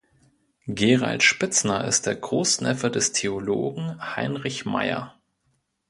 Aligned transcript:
Gerald 0.65 1.21
Spitzner 1.21 1.83
ist 1.85 2.07
der 2.07 2.15
Großneffe 2.15 2.89
des 2.89 3.11
Theologen 3.11 4.01
Heinrich 4.15 4.65
Maier. 4.65 5.13